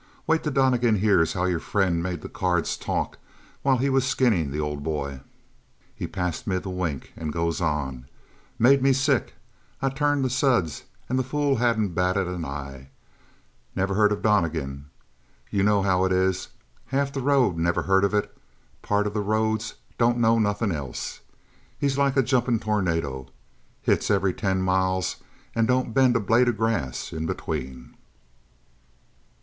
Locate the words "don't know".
19.99-20.39